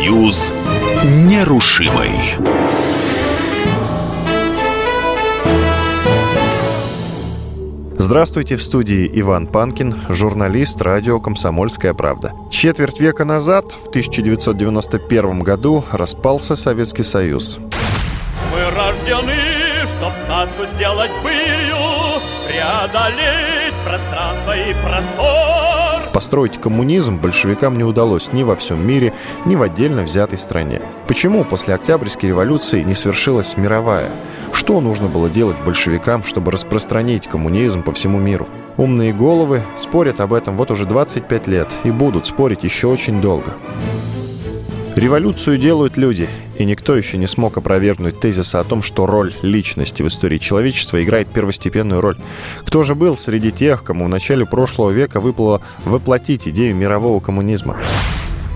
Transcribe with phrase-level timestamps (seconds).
[0.00, 0.50] Союз
[1.04, 2.10] нерушимый.
[7.98, 12.32] Здравствуйте, в студии Иван Панкин, журналист радио «Комсомольская правда».
[12.50, 17.58] Четверть века назад, в 1991 году, распался Советский Союз.
[17.58, 19.36] Мы рождены,
[19.98, 21.76] чтоб сказку сделать былью,
[22.48, 25.39] преодолеть пространство и простор.
[26.12, 29.12] Построить коммунизм большевикам не удалось ни во всем мире,
[29.44, 30.82] ни в отдельно взятой стране.
[31.06, 34.10] Почему после Октябрьской революции не свершилась мировая?
[34.52, 38.48] Что нужно было делать большевикам, чтобы распространить коммунизм по всему миру?
[38.76, 43.52] Умные головы спорят об этом вот уже 25 лет и будут спорить еще очень долго.
[44.96, 46.28] Революцию делают люди,
[46.60, 51.02] и никто еще не смог опровергнуть тезиса о том, что роль личности в истории человечества
[51.02, 52.18] играет первостепенную роль.
[52.66, 57.78] Кто же был среди тех, кому в начале прошлого века выпало воплотить идею мирового коммунизма?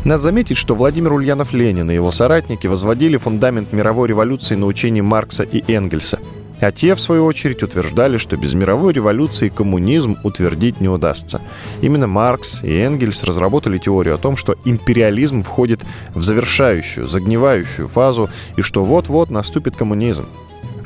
[0.05, 5.43] Надо заметить, что Владимир Ульянов-Ленин и его соратники возводили фундамент мировой революции на учении Маркса
[5.43, 6.21] и Энгельса.
[6.65, 11.43] А те, в свою очередь, утверждали, что без мировой революции коммунизм утвердить не удастся.
[11.83, 15.83] Именно Маркс и Энгельс разработали теорию о том, что империализм входит
[16.15, 20.25] в завершающую, загнивающую фазу и что вот-вот наступит коммунизм.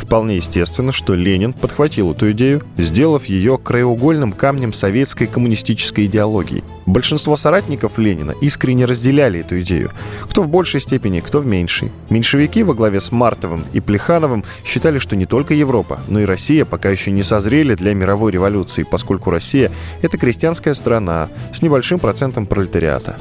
[0.08, 6.64] Вполне естественно, что Ленин подхватил эту идею, сделав ее краеугольным камнем советской коммунистической идеологии.
[6.86, 9.90] Большинство соратников Ленина искренне разделяли эту идею.
[10.22, 11.92] Кто в большей степени, кто в меньшей.
[12.08, 16.64] Меньшевики во главе с Мартовым и Плехановым считали, что не только Европа, но и Россия
[16.64, 22.46] пока еще не созрели для мировой революции, поскольку Россия— это крестьянская страна с небольшим процентом
[22.46, 23.18] пролетариата.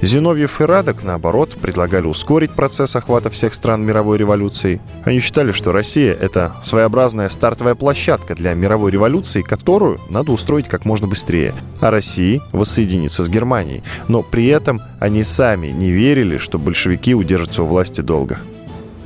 [0.00, 4.80] Зиновьев и Радок, наоборот, предлагали ускорить процесс охвата всех стран мировой революции.
[5.04, 10.84] Они считали, что Россия— это своеобразная стартовая площадка для мировой революции, которую надо устроить как
[10.84, 13.82] можно быстрее, а России воссоединиться с Германией.
[14.06, 18.38] Но при этом они сами не верили, что большевики удержатся у власти долго.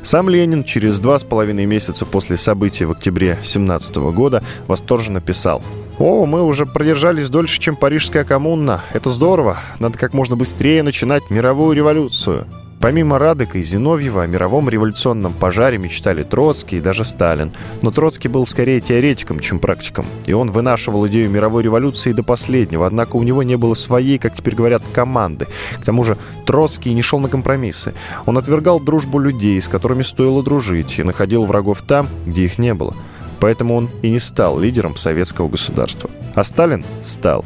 [0.02, 5.62] Сам Ленин через два с половиной месяца после событий в октябре 17 года восторженно писал
[5.98, 8.80] «О, мы уже продержались дольше, чем Парижская коммуна.
[8.92, 9.58] Это здорово.
[9.78, 12.46] Надо как можно быстрее начинать мировую революцию».
[12.82, 17.52] Помимо Радека и Зиновьева, о мировом революционном пожаре мечтали Троцкий и даже Сталин.
[17.80, 20.04] Но Троцкий был скорее теоретиком, чем практиком.
[20.26, 24.34] И он вынашивал идею мировой революции до последнего, однако у него не было своей, как
[24.34, 25.46] теперь говорят, команды.
[25.80, 27.94] К тому же Троцкий не шел на компромиссы.
[28.26, 32.74] Он отвергал дружбу людей, с которыми стоило дружить, и находил врагов там, где их не
[32.74, 32.96] было.
[33.42, 36.08] Поэтому он и не стал лидером советского государства.
[36.36, 37.44] А Сталин стал.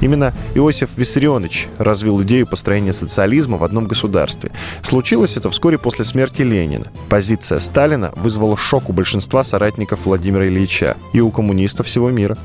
[0.00, 4.52] Именно Иосиф Виссарионович развил идею построения социализма в одном государстве.
[4.82, 6.86] Случилось это вскоре после смерти Ленина.
[7.10, 12.38] Позиция Сталина вызвала шок у большинства соратников Владимира Ильича и у коммунистов всего мира.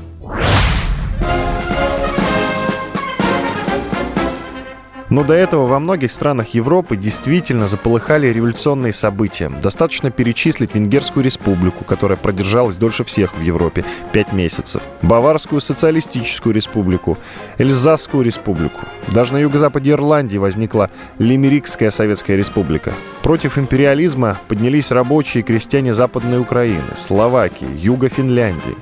[5.12, 9.50] Но до этого во многих странах Европы действительно заполыхали революционные события.
[9.50, 17.18] Достаточно перечислить Венгерскую республику, которая продержалась дольше всех в Европе– 5 месяцев, Баварскую социалистическую республику,
[17.58, 18.86] Эльзасскую республику.
[19.08, 22.94] Даже на юго-западе Ирландии возникла Лимерикская советская республика.
[23.22, 28.76] Против империализма поднялись рабочие и крестьяне Западной Украины, Словакии, Юга Финляндии.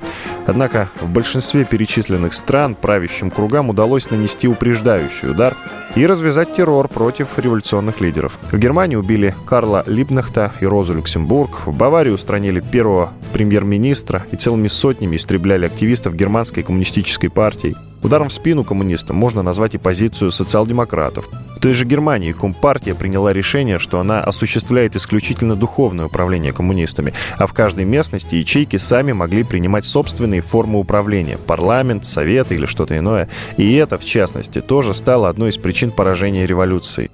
[0.47, 5.57] Однако в большинстве перечисленных стран правящим кругам удалось нанести упреждающий удар
[5.95, 8.39] и развязать террор против революционных лидеров.
[8.51, 14.69] В Германии убили Карла Либнахта и Розу Люксембург, в Баварии устранили первого премьер-министра и целыми
[14.69, 17.77] сотнями истребляли активистов германской коммунистической партии.
[18.03, 21.29] Ударом в спину коммунистам можно назвать и позицию социал-демократов.
[21.57, 27.47] В той же Германии Компартия приняла решение, что она осуществляет исключительно духовное управление коммунистами, а
[27.47, 33.29] в каждой местности ячейки сами могли принимать собственные формы управления– парламент, совет или что-то иное.
[33.59, 37.11] И это, в частности, тоже стало одной из причин поражения революции.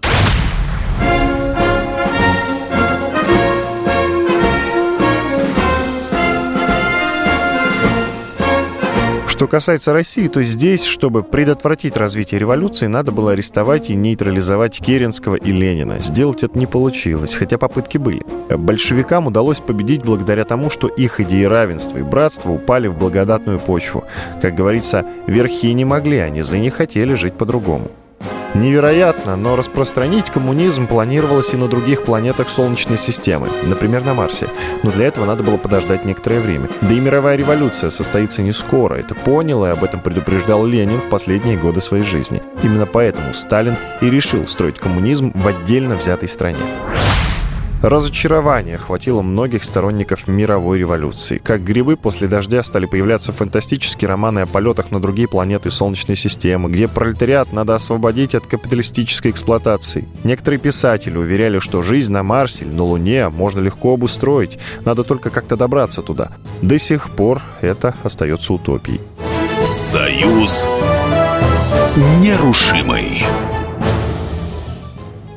[9.37, 15.35] Что касается России, то здесь, чтобы предотвратить развитие революции, надо было арестовать и нейтрализовать Керенского
[15.35, 15.99] и Ленина.
[15.99, 18.23] Сделать это не получилось, хотя попытки были.
[18.49, 24.05] Большевикам удалось победить благодаря тому, что их идеи равенства и братства упали в благодатную почву.
[24.41, 27.91] Как говорится, верхи не могли, они за них хотели жить по-другому.
[28.55, 34.49] Невероятно, но распространить коммунизм планировалось и на других планетах Солнечной системы, например, на Марсе.
[34.83, 36.69] Но для этого надо было подождать некоторое время.
[36.81, 38.95] Да и мировая революция состоится не скоро.
[38.95, 42.43] Это понял и об этом предупреждал Ленин в последние годы своей жизни.
[42.63, 46.59] Именно поэтому Сталин и решил строить коммунизм в отдельно взятой стране.
[47.83, 51.39] Разочарование охватило многих сторонников мировой революции.
[51.39, 56.71] Как грибы после дождя стали появляться фантастические романы о полетах на другие планеты Солнечной системы,
[56.71, 60.09] где пролетариат надо освободить от капиталистической эксплуатации.
[60.25, 65.31] Некоторые писатели уверяли, что жизнь на Марсе или на Луне можно легко обустроить, надо только
[65.31, 66.31] как-то добраться туда.
[66.63, 69.01] До сих пор это остается утопией.
[69.65, 70.67] Союз
[72.21, 73.23] нерушимый.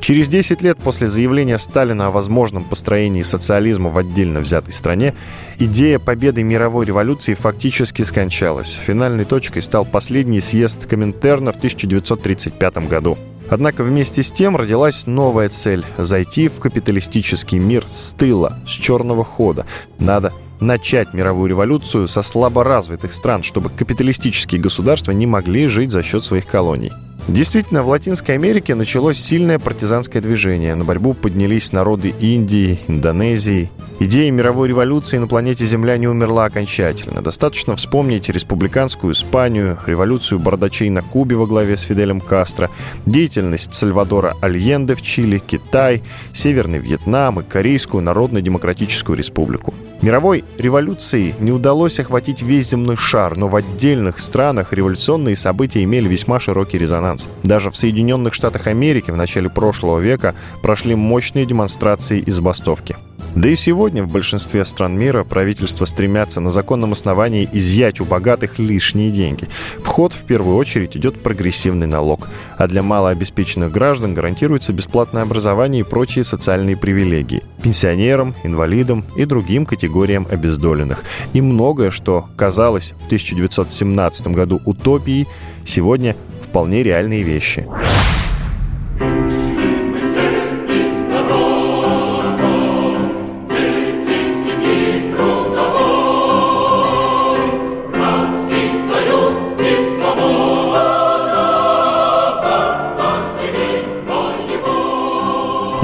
[0.09, 5.13] Через 10 лет после заявления Сталина о возможном построении социализма в отдельно взятой стране,
[5.59, 8.71] идея победы мировой революции фактически скончалась.
[8.71, 13.19] Финальной точкой стал последний съезд Коминтерна в 1935 году.
[13.51, 19.23] Однако вместе с тем родилась новая цель– зайти в капиталистический мир с тыла, с черного
[19.23, 19.67] хода.
[19.99, 26.23] Надо начать мировую революцию со слаборазвитых стран, чтобы капиталистические государства не могли жить за счет
[26.23, 26.91] своих колоний.
[27.29, 30.73] Действительно, в Латинской Америке началось сильное партизанское движение.
[30.73, 33.69] На борьбу поднялись народы Индии, Индонезии.
[34.01, 37.21] Идея мировой революции на планете Земля не умерла окончательно.
[37.21, 42.69] Достаточно вспомнить республиканскую Испанию, революцию бардачей на Кубе во главе с Фиделем Кастро,
[43.05, 46.01] деятельность Сальвадора Альенде в Чили, Китай,
[46.33, 49.73] Северный Вьетнам и Корейскую Народно-Демократическую Республику.
[50.01, 56.07] Мировой революции не удалось охватить весь земной шар, но в отдельных странах революционные события имели
[56.07, 57.18] весьма широкий резонанс.
[57.43, 62.95] Даже в Соединенных Штатах Америки в начале прошлого века прошли мощные демонстрации и забастовки.
[63.35, 68.57] Да и сегодня в большинстве стран мира правительства стремятся на законном основании изъять у богатых
[68.57, 69.47] лишние деньги.
[69.77, 72.27] В ход в первую очередь идет прогрессивный налог,
[72.57, 79.65] а для малообеспеченных граждан гарантируется бесплатное образование и прочие социальные привилегии пенсионерам, инвалидам и другим
[79.65, 81.03] категориям обездоленных.
[81.33, 85.27] И многое, что казалось в 1917 году утопией,
[85.65, 86.15] сегодня
[86.49, 87.67] вполне реальные вещи.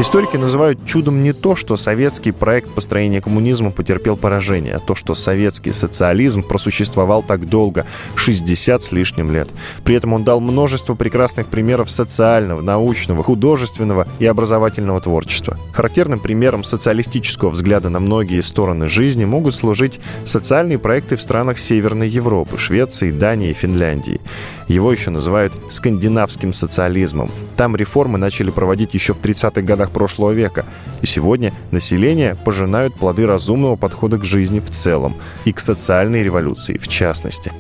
[0.06, 5.16] Историки называют чудом не то, что советский проект построения коммунизма потерпел поражение, а то, что
[5.16, 9.50] советский социализм просуществовал так долго, 60 с лишним лет.
[9.84, 15.58] При этом он дал множество прекрасных примеров социального, научного, художественного и образовательного творчества.
[15.74, 22.10] Характерным примером социалистического взгляда на многие стороны жизни могут служить социальные проекты в странах Северной
[22.10, 24.22] Европы, Швеции, Дании и Финляндии.
[24.68, 27.32] Его еще называют скандинавским социализмом.
[27.56, 30.66] Там реформы начали проводить еще в 30-х годах прошлого века.
[31.02, 35.16] И сегодня население пожинают плоды разумного подхода к жизни в целом
[35.46, 37.52] и к социальной революции в частности.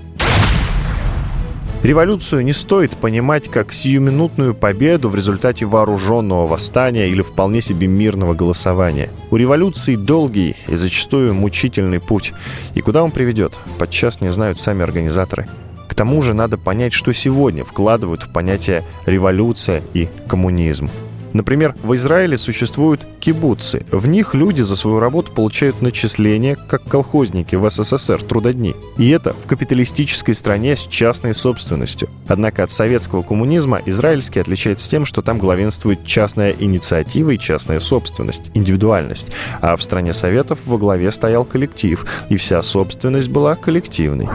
[1.85, 8.33] Революцию не стоит понимать как сиюминутную победу в результате вооруженного восстания или вполне себе мирного
[8.33, 9.11] голосования.
[9.29, 12.33] У революции долгий и зачастую мучительный путь.
[12.73, 15.47] И куда он приведет, подчас не знают сами организаторы.
[15.95, 20.89] К тому же надо понять, что сегодня вкладывают в понятие революция и коммунизм.
[21.31, 23.85] Например, в Израиле существуют кибуцы.
[23.91, 28.75] В них люди за свою работу получают начисления, как колхозники в СССР, трудодни.
[28.97, 32.09] И это в капиталистической стране с частной собственностью.
[32.27, 38.51] Однако от советского коммунизма израильский отличается тем, что там главенствует частная инициатива и частная собственность,
[38.53, 39.31] индивидуальность.
[39.61, 44.27] А в стране Советов во главе стоял коллектив, и вся собственность была коллективной.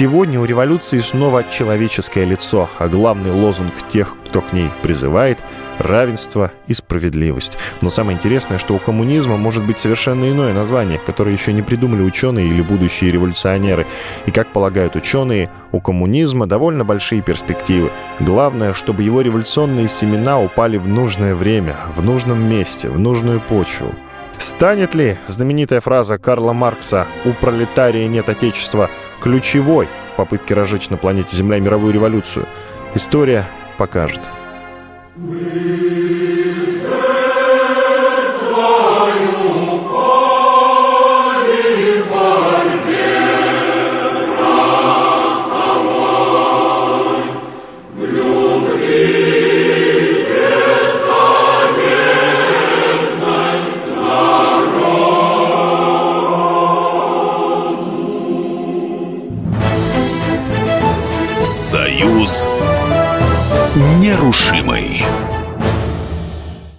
[0.00, 5.38] Сегодня у революции снова человеческое лицо, а главный лозунг тех, кто к ней призывает–
[5.78, 7.58] равенство и справедливость.
[7.82, 12.00] Но самое интересное, что у коммунизма может быть совершенно иное название, которое еще не придумали
[12.00, 13.86] ученые или будущие революционеры.
[14.24, 17.90] И, как полагают ученые, у коммунизма довольно большие перспективы.
[18.20, 23.94] Главное, чтобы его революционные семена упали в нужное время, в нужном месте, в нужную почву.
[24.38, 28.88] Станет ли знаменитая фраза Карла Маркса «У пролетария нет отечества»
[29.20, 32.46] ключевой в попытке разжечь на планете Земля мировую революцию?
[32.94, 33.46] История
[33.78, 34.20] покажет.